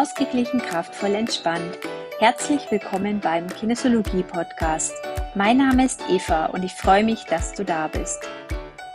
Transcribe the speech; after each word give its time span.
Ausgeglichen, 0.00 0.62
kraftvoll, 0.62 1.14
entspannt. 1.14 1.78
Herzlich 2.20 2.70
willkommen 2.70 3.20
beim 3.20 3.46
Kinesiologie 3.48 4.22
Podcast. 4.22 4.94
Mein 5.34 5.58
Name 5.58 5.84
ist 5.84 6.00
Eva 6.08 6.46
und 6.46 6.62
ich 6.62 6.72
freue 6.72 7.04
mich, 7.04 7.24
dass 7.24 7.52
du 7.52 7.66
da 7.66 7.86
bist. 7.86 8.18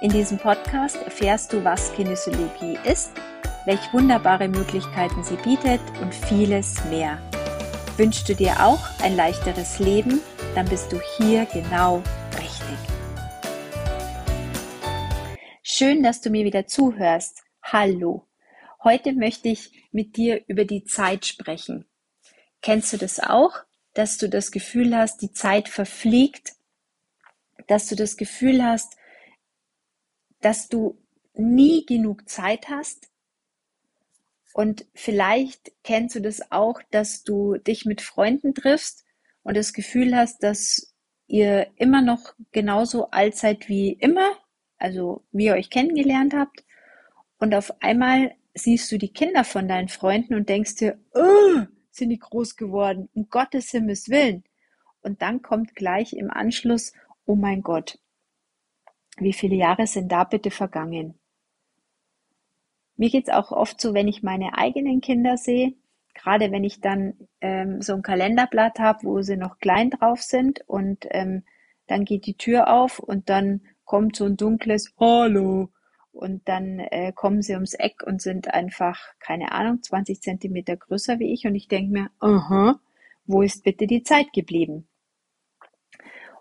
In 0.02 0.10
diesem 0.10 0.40
Podcast 0.40 0.98
erfährst 1.04 1.54
du, 1.54 1.64
was 1.64 1.94
Kinesiologie 1.94 2.80
ist, 2.86 3.12
welche 3.68 3.94
wunderbare 3.94 4.48
Möglichkeiten 4.48 5.24
sie 5.24 5.36
bietet 5.36 5.80
und 6.02 6.12
vieles 6.12 6.84
mehr. 6.86 7.20
Wünschst 7.98 8.28
du 8.28 8.34
dir 8.34 8.60
auch 8.60 8.82
ein 9.04 9.16
leichteres 9.16 9.78
Leben, 9.78 10.22
dann 10.56 10.68
bist 10.68 10.92
du 10.92 11.00
hier 11.20 11.46
genau 11.54 12.02
richtig. 12.32 12.80
Schön, 15.62 16.02
dass 16.02 16.22
du 16.22 16.32
mir 16.32 16.46
wieder 16.46 16.66
zuhörst. 16.66 17.44
Hallo. 17.62 18.26
Heute 18.86 19.14
möchte 19.14 19.50
ich 19.50 19.72
mit 19.92 20.16
dir 20.16 20.44
über 20.46 20.64
die 20.64 20.84
Zeit 20.84 21.26
sprechen. 21.26 21.86
Kennst 22.62 22.94
du 22.94 22.98
das 22.98 23.20
auch, 23.20 23.64
dass 23.96 24.20
du 24.20 24.30
das 24.30 24.52
Gefühl 24.52 24.96
hast, 24.96 25.24
die 25.24 25.32
Zeit 25.32 25.70
verfliegt, 25.70 26.54
dass 27.66 27.88
du 27.88 27.96
das 27.96 28.16
Gefühl 28.16 28.64
hast, 28.64 28.96
dass 30.40 30.70
du 30.70 31.04
nie 31.34 31.84
genug 31.88 32.30
Zeit 32.30 32.70
hast? 32.70 33.10
Und 34.54 34.86
vielleicht 34.94 35.72
kennst 35.84 36.14
du 36.14 36.22
das 36.22 36.52
auch, 36.52 36.80
dass 36.92 37.24
du 37.24 37.58
dich 37.58 37.86
mit 37.86 38.02
Freunden 38.02 38.54
triffst 38.54 39.04
und 39.42 39.58
das 39.58 39.74
Gefühl 39.74 40.16
hast, 40.16 40.44
dass 40.44 40.94
ihr 41.26 41.72
immer 41.78 42.04
noch 42.04 42.36
genauso 42.52 43.10
alt 43.10 43.36
seid 43.36 43.68
wie 43.68 43.94
immer, 43.94 44.38
also 44.78 45.26
wie 45.32 45.46
ihr 45.46 45.56
euch 45.56 45.72
kennengelernt 45.72 46.36
habt. 46.36 46.64
Und 47.40 47.56
auf 47.56 47.82
einmal 47.82 48.36
siehst 48.56 48.92
du 48.92 48.98
die 48.98 49.14
Kinder 49.14 49.44
von 49.44 49.68
deinen 49.68 49.90
Freunden 49.90 50.34
und 50.34 50.50
denkst 50.50 50.76
dir, 50.76 50.98
oh, 51.14 51.66
sind 51.92 52.10
die 52.10 52.20
groß 52.20 52.56
geworden, 52.56 53.10
um 53.14 53.30
Gottes 53.30 53.70
Himmels 53.72 54.10
Willen. 54.10 54.44
Und 55.02 55.22
dann 55.22 55.42
kommt 55.42 55.76
gleich 55.76 56.14
im 56.14 56.32
Anschluss, 56.32 56.94
oh 57.26 57.36
mein 57.36 57.62
Gott, 57.62 58.00
wie 59.18 59.34
viele 59.34 59.56
Jahre 59.56 59.88
sind 59.88 60.12
da 60.12 60.24
bitte 60.24 60.52
vergangen? 60.52 61.20
Mir 62.98 63.10
geht's 63.10 63.30
auch 63.30 63.52
oft 63.52 63.80
so, 63.80 63.94
wenn 63.94 64.08
ich 64.08 64.24
meine 64.24 64.58
eigenen 64.58 65.02
Kinder 65.02 65.38
sehe, 65.38 65.74
gerade 66.14 66.52
wenn 66.52 66.64
ich 66.64 66.80
dann 66.80 67.14
ähm, 67.42 67.82
so 67.82 67.94
ein 67.94 68.02
Kalenderblatt 68.02 68.80
habe, 68.80 69.04
wo 69.04 69.22
sie 69.22 69.36
noch 69.36 69.60
klein 69.60 69.90
drauf 69.90 70.22
sind 70.22 70.62
und 70.68 71.06
ähm, 71.12 71.44
dann 71.88 72.06
geht 72.06 72.26
die 72.26 72.38
Tür 72.38 72.74
auf 72.74 73.00
und 73.00 73.30
dann 73.30 73.62
kommt 73.84 74.16
so 74.16 74.26
ein 74.26 74.38
dunkles 74.38 74.94
Hallo 74.98 75.70
und 76.16 76.48
dann 76.48 76.80
äh, 76.80 77.12
kommen 77.14 77.42
sie 77.42 77.54
ums 77.54 77.74
Eck 77.74 78.02
und 78.04 78.22
sind 78.22 78.54
einfach, 78.54 79.00
keine 79.20 79.52
Ahnung, 79.52 79.84
20 79.84 80.22
Zentimeter 80.22 80.78
größer 80.78 81.20
wie 81.20 81.34
ich 81.34 81.46
und 81.46 81.56
ich 81.56 81.68
denke 81.68 81.92
mir, 81.92 82.10
aha, 82.20 82.80
wo 83.26 83.42
ist 83.42 83.64
bitte 83.64 83.86
die 83.86 84.04
Zeit 84.04 84.32
geblieben? 84.32 84.88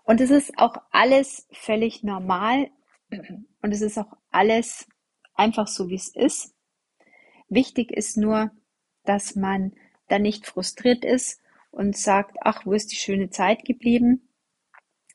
Und 0.03 0.21
es 0.21 0.31
ist 0.31 0.57
auch 0.57 0.77
alles 0.91 1.47
völlig 1.51 2.03
normal 2.03 2.69
und 3.61 3.71
es 3.71 3.81
ist 3.81 3.97
auch 3.97 4.13
alles 4.31 4.87
einfach 5.33 5.67
so, 5.67 5.89
wie 5.89 5.95
es 5.95 6.15
ist. 6.15 6.55
Wichtig 7.49 7.91
ist 7.91 8.15
nur, 8.15 8.51
dass 9.03 9.35
man 9.35 9.73
da 10.07 10.19
nicht 10.19 10.45
frustriert 10.45 11.03
ist 11.03 11.41
und 11.71 11.97
sagt, 11.97 12.37
ach, 12.41 12.65
wo 12.65 12.71
ist 12.71 12.91
die 12.91 12.97
schöne 12.97 13.29
Zeit 13.29 13.65
geblieben, 13.65 14.29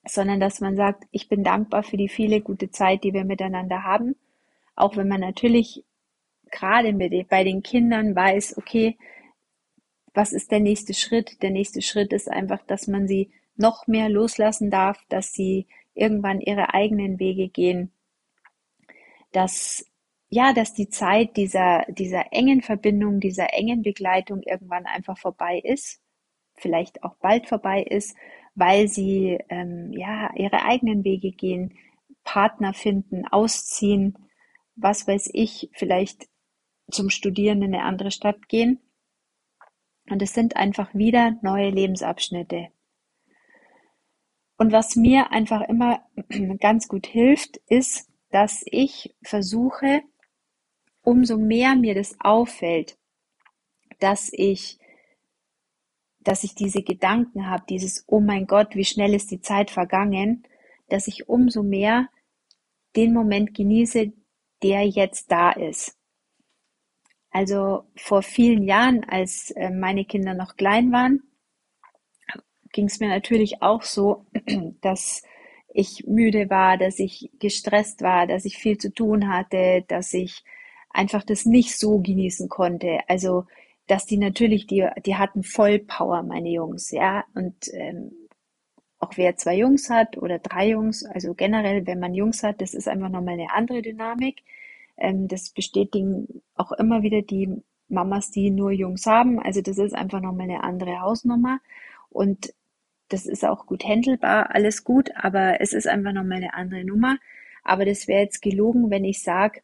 sondern 0.05 0.39
dass 0.39 0.61
man 0.61 0.77
sagt, 0.77 1.05
ich 1.13 1.29
bin 1.29 1.45
dankbar 1.45 1.83
für 1.83 1.97
die 1.97 2.09
viele 2.09 2.43
gute 2.43 2.71
Zeit, 2.71 3.05
die 3.05 3.15
wir 3.15 3.25
miteinander 3.25 3.85
haben 3.85 4.17
auch 4.81 4.97
wenn 4.97 5.09
man 5.09 5.21
natürlich 5.21 5.85
gerade 6.51 6.93
bei 6.93 7.45
den 7.45 7.63
Kindern 7.63 8.15
weiß, 8.15 8.59
okay, 8.59 8.99
was 10.13 10.33
ist 10.33 10.51
der 10.51 10.61
nächste 10.61 10.95
Schritt? 10.95 11.43
Der 11.43 11.51
nächste 11.51 11.83
Schritt 11.83 12.13
ist 12.13 12.29
einfach, 12.29 12.63
dass 12.67 12.89
man 12.89 13.07
sie 13.07 13.31
noch 13.57 13.87
mehr 13.87 14.09
loslassen 14.09 14.71
darf, 14.71 14.99
dass 15.09 15.33
sie 15.33 15.67
irgendwann 15.95 16.41
ihre 16.41 16.75
eigenen 16.75 17.19
Wege 17.19 17.49
gehen, 17.49 17.93
dass 19.33 19.85
ja, 20.33 20.53
dass 20.53 20.73
die 20.75 20.89
Zeit 20.89 21.37
dieser, 21.37 21.85
dieser 21.89 22.33
engen 22.33 22.63
Verbindung, 22.63 23.19
dieser 23.19 23.53
engen 23.53 23.83
Begleitung 23.83 24.43
irgendwann 24.45 24.87
einfach 24.87 25.19
vorbei 25.19 25.59
ist, 25.59 26.01
vielleicht 26.55 27.03
auch 27.03 27.17
bald 27.17 27.49
vorbei 27.49 27.83
ist, 27.83 28.17
weil 28.55 28.87
sie 28.87 29.39
ähm, 29.49 29.93
ja 29.93 30.33
ihre 30.37 30.65
eigenen 30.65 31.03
Wege 31.03 31.33
gehen, 31.33 31.75
Partner 32.23 32.75
finden, 32.75 33.27
ausziehen, 33.27 34.17
was 34.83 35.07
weiß 35.07 35.31
ich, 35.33 35.71
vielleicht 35.73 36.29
zum 36.91 37.11
Studieren 37.11 37.63
in 37.63 37.75
eine 37.75 37.85
andere 37.85 38.11
Stadt 38.11 38.49
gehen. 38.49 38.81
Und 40.09 40.23
es 40.23 40.35
sind 40.35 40.57
einfach 40.57 40.93
wieder 40.95 41.39
neue 41.43 41.71
Lebensabschnitte. 41.71 42.69
Und 44.57 44.73
was 44.73 44.97
mir 44.97 45.31
einfach 45.31 45.63
immer 45.63 46.05
ganz 46.61 46.89
gut 46.89 47.07
hilft, 47.07 47.59
ist, 47.69 48.11
dass 48.31 48.63
ich 48.67 49.15
versuche, 49.23 50.03
umso 51.03 51.39
mehr 51.39 51.75
mir 51.77 51.95
das 51.95 52.17
auffällt, 52.21 52.99
dass 54.01 54.31
ich, 54.33 54.79
dass 56.21 56.45
ich 56.45 56.55
diese 56.55 56.83
Gedanken 56.83 57.49
habe, 57.49 57.65
dieses, 57.69 58.05
oh 58.07 58.21
mein 58.21 58.47
Gott, 58.47 58.75
wie 58.75 58.85
schnell 58.85 59.15
ist 59.15 59.31
die 59.31 59.41
Zeit 59.41 59.71
vergangen, 59.71 60.47
dass 60.89 61.09
ich 61.09 61.29
umso 61.29 61.63
mehr 61.63 62.09
den 62.97 63.13
Moment 63.13 63.55
genieße, 63.55 64.13
der 64.63 64.87
jetzt 64.87 65.31
da 65.31 65.53
ist. 65.53 65.97
Also 67.31 67.85
vor 67.97 68.23
vielen 68.23 68.65
Jahren, 68.65 69.05
als 69.05 69.51
äh, 69.53 69.71
meine 69.71 70.05
Kinder 70.05 70.35
noch 70.35 70.57
klein 70.57 70.91
waren, 70.93 71.23
ging 72.73 72.87
es 72.87 73.01
mir 73.01 73.09
natürlich 73.09 73.63
auch 73.63 73.83
so, 73.83 74.27
dass 74.81 75.23
ich 75.73 76.05
müde 76.07 76.51
war, 76.51 76.77
dass 76.77 76.99
ich 76.99 77.31
gestresst 77.39 78.03
war, 78.03 78.27
dass 78.27 78.45
ich 78.45 78.59
viel 78.59 78.79
zu 78.79 78.93
tun 78.93 79.33
hatte, 79.33 79.85
dass 79.87 80.13
ich 80.15 80.43
einfach 80.91 81.23
das 81.23 81.47
nicht 81.47 81.79
so 81.79 82.01
genießen 82.01 82.49
konnte. 82.49 82.99
Also, 83.09 83.47
dass 83.87 84.07
die 84.07 84.19
natürlich, 84.19 84.67
die, 84.67 84.89
die 85.05 85.17
hatten 85.17 85.43
Vollpower, 85.45 86.23
meine 86.23 86.51
Jungs, 86.51 86.91
ja. 86.91 87.25
Und 87.35 87.73
ähm, 87.73 88.13
auch 89.01 89.17
wer 89.17 89.37
zwei 89.37 89.57
Jungs 89.57 89.91
hat 89.91 90.19
oder 90.19 90.39
drei 90.39 90.69
Jungs, 90.71 91.05
also 91.05 91.35
generell, 91.35 91.87
wenn 91.87 92.01
man 92.01 92.15
Jungs 92.15 92.43
hat, 92.43 92.61
das 92.61 92.75
ist 92.75 92.87
einfach 92.87 93.09
nochmal 93.09 93.35
eine 93.35 93.53
andere 93.53 93.83
Dynamik. 93.83 94.43
Ähm, 94.99 95.27
das 95.27 95.51
bestätigen 95.51 96.43
auch 96.55 96.73
immer 96.73 97.03
wieder 97.03 97.23
die 97.23 97.63
Mamas, 97.89 98.31
die 98.31 98.51
nur 98.51 98.71
Jungs 98.71 99.07
haben. 99.07 99.41
Also 99.41 99.63
das 99.63 99.79
ist 99.79 99.95
einfach 99.95 100.21
nochmal 100.21 100.45
eine 100.45 100.63
andere 100.63 101.01
Hausnummer. 101.01 101.61
Und 102.11 102.53
das 103.09 103.27
ist 103.27 103.45
auch 103.45 103.67
gut 103.67 103.85
handelbar, 103.85 104.55
alles 104.55 104.85
gut, 104.85 105.11
aber 105.17 105.61
es 105.61 105.73
ist 105.73 105.89
einfach 105.89 106.13
nochmal 106.13 106.37
eine 106.37 106.55
andere 106.55 106.85
Nummer. 106.85 107.19
Aber 107.65 107.85
das 107.85 108.07
wäre 108.07 108.23
jetzt 108.23 108.43
gelogen, 108.43 108.91
wenn 108.91 109.05
ich 109.05 109.23
sage, 109.23 109.63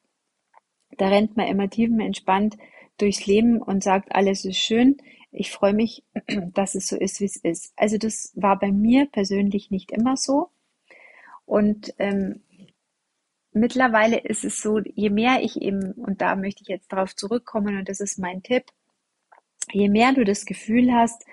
da 0.96 1.08
rennt 1.08 1.36
man 1.36 1.46
immer 1.46 1.68
tiefenentspannt 1.68 2.56
durchs 2.98 3.26
Leben 3.26 3.60
und 3.60 3.82
sagt, 3.82 4.14
alles 4.14 4.44
ist 4.44 4.58
schön 4.58 4.96
ich 5.36 5.50
freue 5.50 5.74
mich, 5.74 6.02
dass 6.54 6.74
es 6.74 6.88
so 6.88 6.96
ist, 6.96 7.20
wie 7.20 7.26
es 7.26 7.36
ist. 7.36 7.72
Also 7.76 7.98
das 7.98 8.32
war 8.34 8.58
bei 8.58 8.72
mir 8.72 9.06
persönlich 9.06 9.70
nicht 9.70 9.92
immer 9.92 10.16
so. 10.16 10.50
Und 11.44 11.94
ähm, 11.98 12.42
mittlerweile 13.52 14.18
ist 14.18 14.44
es 14.44 14.60
so, 14.60 14.80
je 14.80 15.10
mehr 15.10 15.42
ich 15.42 15.60
eben, 15.60 15.92
und 15.92 16.22
da 16.22 16.36
möchte 16.36 16.62
ich 16.62 16.68
jetzt 16.68 16.90
darauf 16.92 17.14
zurückkommen, 17.14 17.78
und 17.78 17.88
das 17.88 18.00
ist 18.00 18.18
mein 18.18 18.42
Tipp, 18.42 18.64
je 19.70 19.88
mehr 19.88 20.12
du 20.12 20.24
das 20.24 20.46
Gefühl 20.46 20.92
hast, 20.92 21.24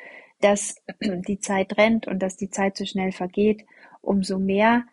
dass 0.42 0.76
die 1.02 1.40
Zeit 1.40 1.78
rennt 1.78 2.06
und 2.06 2.20
dass 2.20 2.36
die 2.36 2.50
Zeit 2.50 2.78
so 2.78 2.86
schnell 2.86 3.14
vergeht, 3.14 3.66
umso 4.02 4.38
mehr 4.38 4.86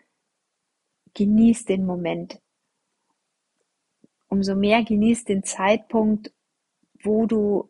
genieß 1.14 1.64
den 1.64 1.84
Moment. 1.84 2.40
Umso 4.28 4.54
mehr 4.54 4.84
genieß 4.84 5.24
den 5.24 5.42
Zeitpunkt, 5.42 6.32
wo 7.02 7.26
du 7.26 7.68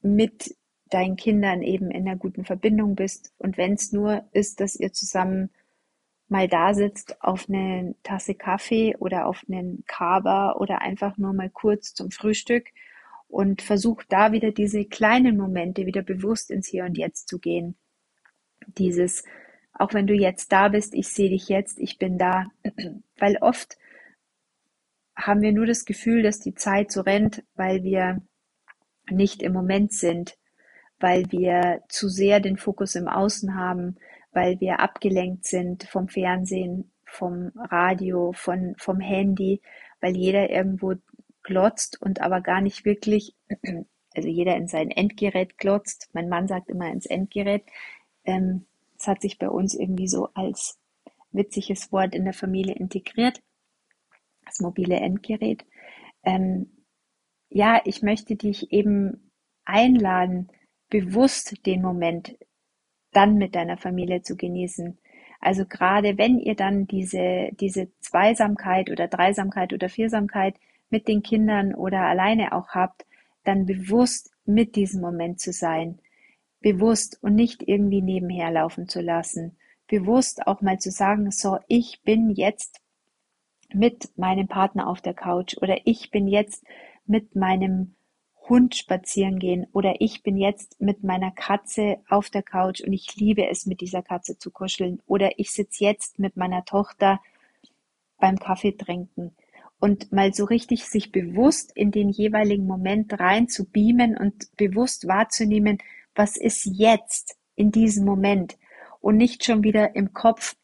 mit 0.00 0.56
deinen 0.92 1.16
Kindern 1.16 1.62
eben 1.62 1.90
in 1.90 2.06
einer 2.06 2.16
guten 2.16 2.44
Verbindung 2.44 2.94
bist. 2.94 3.32
Und 3.38 3.56
wenn 3.56 3.74
es 3.74 3.92
nur 3.92 4.24
ist, 4.32 4.60
dass 4.60 4.76
ihr 4.76 4.92
zusammen 4.92 5.50
mal 6.28 6.48
da 6.48 6.74
sitzt 6.74 7.22
auf 7.22 7.48
eine 7.48 7.94
Tasse 8.02 8.34
Kaffee 8.34 8.96
oder 8.96 9.26
auf 9.26 9.44
einen 9.48 9.84
Kaba 9.86 10.52
oder 10.52 10.80
einfach 10.82 11.18
nur 11.18 11.32
mal 11.32 11.50
kurz 11.50 11.94
zum 11.94 12.10
Frühstück 12.10 12.68
und 13.28 13.62
versucht 13.62 14.06
da 14.10 14.32
wieder 14.32 14.50
diese 14.50 14.84
kleinen 14.84 15.36
Momente 15.36 15.86
wieder 15.86 16.02
bewusst 16.02 16.50
ins 16.50 16.68
Hier 16.68 16.84
und 16.84 16.98
Jetzt 16.98 17.28
zu 17.28 17.38
gehen. 17.38 17.76
Dieses, 18.66 19.24
auch 19.72 19.94
wenn 19.94 20.06
du 20.06 20.14
jetzt 20.14 20.52
da 20.52 20.68
bist, 20.68 20.94
ich 20.94 21.08
sehe 21.08 21.30
dich 21.30 21.48
jetzt, 21.48 21.78
ich 21.78 21.98
bin 21.98 22.18
da. 22.18 22.46
Weil 23.18 23.36
oft 23.40 23.78
haben 25.16 25.42
wir 25.42 25.52
nur 25.52 25.66
das 25.66 25.84
Gefühl, 25.84 26.22
dass 26.22 26.40
die 26.40 26.54
Zeit 26.54 26.90
so 26.90 27.02
rennt, 27.02 27.44
weil 27.54 27.84
wir 27.84 28.22
nicht 29.10 29.42
im 29.42 29.52
Moment 29.52 29.92
sind 29.92 30.38
weil 31.02 31.30
wir 31.30 31.82
zu 31.88 32.08
sehr 32.08 32.40
den 32.40 32.56
Fokus 32.56 32.94
im 32.94 33.08
Außen 33.08 33.56
haben, 33.56 33.96
weil 34.32 34.60
wir 34.60 34.80
abgelenkt 34.80 35.44
sind 35.44 35.84
vom 35.84 36.08
Fernsehen, 36.08 36.90
vom 37.04 37.52
Radio, 37.56 38.32
von, 38.32 38.74
vom 38.78 39.00
Handy, 39.00 39.60
weil 40.00 40.16
jeder 40.16 40.50
irgendwo 40.50 40.94
glotzt 41.42 42.00
und 42.00 42.20
aber 42.20 42.40
gar 42.40 42.60
nicht 42.60 42.84
wirklich 42.84 43.34
also 44.14 44.28
jeder 44.28 44.56
in 44.56 44.68
sein 44.68 44.90
Endgerät 44.90 45.58
glotzt. 45.58 46.10
Mein 46.12 46.28
Mann 46.28 46.48
sagt 46.48 46.68
immer 46.68 46.90
ins 46.90 47.06
Endgerät. 47.06 47.64
Ähm, 48.24 48.66
das 48.98 49.08
hat 49.08 49.22
sich 49.22 49.38
bei 49.38 49.48
uns 49.48 49.74
irgendwie 49.74 50.08
so 50.08 50.28
als 50.34 50.78
witziges 51.32 51.92
Wort 51.92 52.14
in 52.14 52.24
der 52.24 52.34
Familie 52.34 52.74
integriert. 52.74 53.42
Das 54.44 54.60
mobile 54.60 54.96
Endgerät. 54.96 55.64
Ähm, 56.24 56.84
ja, 57.48 57.80
ich 57.84 58.02
möchte 58.02 58.36
dich 58.36 58.72
eben 58.72 59.32
einladen, 59.64 60.48
bewusst 60.92 61.64
den 61.64 61.80
Moment 61.80 62.36
dann 63.12 63.36
mit 63.36 63.54
deiner 63.54 63.78
Familie 63.78 64.20
zu 64.20 64.36
genießen. 64.36 64.98
Also 65.40 65.64
gerade 65.64 66.18
wenn 66.18 66.38
ihr 66.38 66.54
dann 66.54 66.86
diese, 66.86 67.48
diese 67.58 67.88
Zweisamkeit 68.00 68.90
oder 68.90 69.08
Dreisamkeit 69.08 69.72
oder 69.72 69.88
Viersamkeit 69.88 70.54
mit 70.90 71.08
den 71.08 71.22
Kindern 71.22 71.74
oder 71.74 72.00
alleine 72.02 72.52
auch 72.52 72.68
habt, 72.68 73.06
dann 73.42 73.64
bewusst 73.64 74.32
mit 74.44 74.76
diesem 74.76 75.00
Moment 75.00 75.40
zu 75.40 75.52
sein. 75.52 75.98
Bewusst 76.60 77.18
und 77.22 77.36
nicht 77.36 77.66
irgendwie 77.66 78.02
nebenher 78.02 78.50
laufen 78.50 78.86
zu 78.86 79.00
lassen. 79.00 79.56
Bewusst 79.88 80.46
auch 80.46 80.60
mal 80.60 80.78
zu 80.78 80.90
sagen, 80.90 81.30
so, 81.30 81.58
ich 81.68 82.02
bin 82.04 82.30
jetzt 82.30 82.82
mit 83.72 84.10
meinem 84.18 84.46
Partner 84.46 84.88
auf 84.88 85.00
der 85.00 85.14
Couch 85.14 85.56
oder 85.56 85.78
ich 85.86 86.10
bin 86.10 86.28
jetzt 86.28 86.66
mit 87.06 87.34
meinem 87.34 87.94
Hund 88.48 88.74
spazieren 88.74 89.38
gehen 89.38 89.66
oder 89.72 90.00
ich 90.00 90.22
bin 90.22 90.36
jetzt 90.36 90.80
mit 90.80 91.04
meiner 91.04 91.30
Katze 91.30 91.98
auf 92.08 92.28
der 92.28 92.42
Couch 92.42 92.80
und 92.80 92.92
ich 92.92 93.14
liebe 93.16 93.48
es, 93.48 93.66
mit 93.66 93.80
dieser 93.80 94.02
Katze 94.02 94.36
zu 94.36 94.50
kuscheln 94.50 95.00
oder 95.06 95.38
ich 95.38 95.52
sitze 95.52 95.84
jetzt 95.84 96.18
mit 96.18 96.36
meiner 96.36 96.64
Tochter 96.64 97.20
beim 98.18 98.38
Kaffee 98.38 98.72
trinken. 98.72 99.36
Und 99.78 100.12
mal 100.12 100.32
so 100.32 100.44
richtig 100.44 100.84
sich 100.84 101.10
bewusst 101.10 101.72
in 101.74 101.90
den 101.90 102.08
jeweiligen 102.08 102.66
Moment 102.66 103.18
rein 103.18 103.48
zu 103.48 103.64
beamen 103.64 104.16
und 104.16 104.56
bewusst 104.56 105.08
wahrzunehmen, 105.08 105.78
was 106.14 106.36
ist 106.36 106.64
jetzt 106.66 107.36
in 107.56 107.72
diesem 107.72 108.04
Moment? 108.04 108.58
Und 109.00 109.16
nicht 109.16 109.44
schon 109.44 109.64
wieder 109.64 109.96
im 109.96 110.12
Kopf 110.12 110.56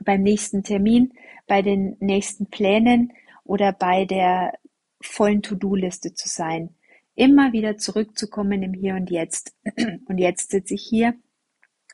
beim 0.00 0.22
nächsten 0.22 0.62
Termin, 0.62 1.14
bei 1.46 1.62
den 1.62 1.96
nächsten 2.00 2.50
Plänen 2.50 3.12
oder 3.44 3.72
bei 3.72 4.04
der 4.04 4.58
vollen 5.00 5.42
To-Do-Liste 5.42 6.14
zu 6.14 6.28
sein 6.28 6.74
immer 7.14 7.52
wieder 7.52 7.76
zurückzukommen 7.76 8.62
im 8.62 8.74
Hier 8.74 8.94
und 8.94 9.10
Jetzt. 9.10 9.54
Und 10.06 10.18
jetzt 10.18 10.50
sitze 10.50 10.74
ich 10.74 10.82
hier 10.82 11.14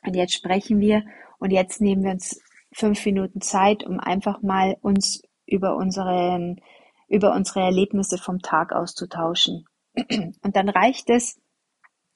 und 0.03 0.15
jetzt 0.15 0.33
sprechen 0.33 0.79
wir 0.79 1.03
und 1.39 1.51
jetzt 1.51 1.81
nehmen 1.81 2.03
wir 2.03 2.11
uns 2.11 2.41
fünf 2.73 3.05
Minuten 3.05 3.41
Zeit, 3.41 3.83
um 3.83 3.99
einfach 3.99 4.41
mal 4.41 4.77
uns 4.81 5.21
über 5.45 5.75
unseren, 5.75 6.59
über 7.07 7.35
unsere 7.35 7.61
Erlebnisse 7.61 8.17
vom 8.17 8.39
Tag 8.39 8.73
auszutauschen. 8.73 9.65
Und 9.95 10.55
dann 10.55 10.69
reicht 10.69 11.09
es, 11.09 11.41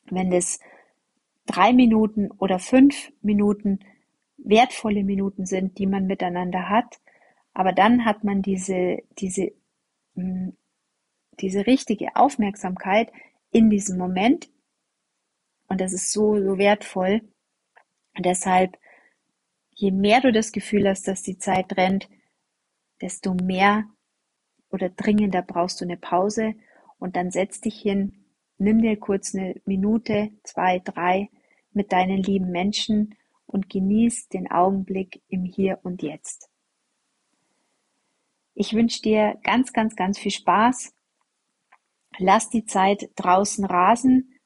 wenn 0.10 0.32
es 0.32 0.60
drei 1.46 1.74
Minuten 1.74 2.32
oder 2.32 2.60
fünf 2.60 3.12
Minuten 3.22 3.80
wertvolle 4.38 5.04
Minuten 5.04 5.46
sind, 5.46 5.78
die 5.78 5.88
man 5.88 6.06
miteinander 6.06 6.70
hat. 6.70 7.00
Aber 7.54 7.74
dann 7.74 8.06
hat 8.06 8.24
man 8.24 8.42
diese, 8.42 9.00
diese 9.20 9.52
mm, 10.16 10.50
diese 11.42 11.66
richtige 11.68 12.16
Aufmerksamkeit 12.16 13.12
in 13.52 13.70
diesem 13.70 13.98
Moment. 13.98 14.50
Und 15.68 15.82
das 15.82 15.94
ist 15.94 16.12
so, 16.12 16.42
so 16.42 16.58
wertvoll. 16.58 17.22
Und 18.16 18.26
deshalb, 18.26 18.78
je 19.72 19.92
mehr 19.92 20.22
du 20.22 20.32
das 20.32 20.52
Gefühl 20.52 20.88
hast, 20.88 21.08
dass 21.08 21.24
die 21.24 21.38
Zeit 21.38 21.76
rennt, 21.78 22.10
desto 23.02 23.34
mehr 23.34 23.86
oder 24.70 24.90
dringender 24.90 25.42
brauchst 25.42 25.82
du 25.82 25.86
eine 25.86 25.98
Pause 25.98 26.56
und 26.98 27.16
dann 27.16 27.32
setz 27.32 27.62
dich 27.62 27.80
hin, 27.80 28.26
nimm 28.58 28.82
dir 28.82 28.98
kurz 28.98 29.36
eine 29.36 29.56
Minute, 29.66 30.32
zwei, 30.44 30.80
drei 30.80 31.30
mit 31.72 31.92
deinen 31.92 32.18
lieben 32.18 32.52
Menschen 32.52 33.16
und 33.46 33.70
genieß 33.70 34.30
den 34.30 34.50
Augenblick 34.50 35.22
im 35.28 35.44
Hier 35.44 35.80
und 35.84 36.02
Jetzt. 36.02 36.50
Ich 38.54 38.74
wünsche 38.74 39.02
dir 39.02 39.38
ganz, 39.44 39.74
ganz, 39.74 39.96
ganz 39.96 40.18
viel 40.18 40.32
Spaß 40.32 40.95
Lass 42.18 42.50
die 42.50 42.66
Zeit 42.66 43.10
draußen 43.16 43.66
rasen, 43.66 44.40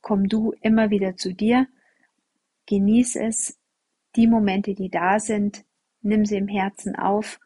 komm 0.00 0.28
du 0.28 0.52
immer 0.62 0.90
wieder 0.90 1.16
zu 1.16 1.34
dir, 1.34 1.66
genieß 2.66 3.16
es, 3.16 3.58
die 4.16 4.26
Momente, 4.26 4.74
die 4.74 4.90
da 4.90 5.20
sind, 5.20 5.64
nimm 6.00 6.24
sie 6.24 6.36
im 6.36 6.48
Herzen 6.48 6.96
auf 6.96 7.38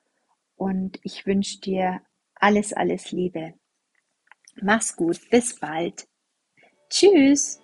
und 0.56 0.98
ich 1.02 1.26
wünsche 1.26 1.60
dir 1.60 2.00
alles, 2.34 2.72
alles 2.72 3.10
Liebe. 3.10 3.54
Mach's 4.62 4.96
gut, 4.96 5.18
bis 5.30 5.58
bald. 5.58 6.06
Tschüss. 6.88 7.60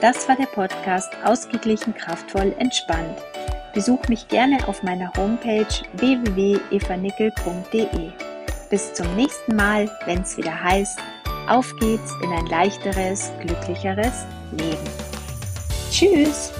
Das 0.00 0.28
war 0.28 0.36
der 0.36 0.46
Podcast 0.46 1.14
Ausgeglichen, 1.24 1.94
kraftvoll, 1.94 2.52
entspannt. 2.58 3.16
Besuch 3.74 4.08
mich 4.08 4.26
gerne 4.28 4.66
auf 4.66 4.82
meiner 4.82 5.12
Homepage 5.14 5.68
www.evanickel.de. 5.92 8.29
Bis 8.70 8.94
zum 8.94 9.16
nächsten 9.16 9.56
Mal, 9.56 9.90
wenn 10.06 10.22
es 10.22 10.36
wieder 10.36 10.62
heißt, 10.62 10.96
auf 11.48 11.74
geht's 11.80 12.12
in 12.22 12.30
ein 12.30 12.46
leichteres, 12.46 13.32
glücklicheres 13.40 14.24
Leben. 14.52 14.78
Tschüss! 15.90 16.52